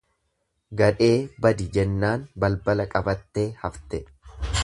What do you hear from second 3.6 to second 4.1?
hafte.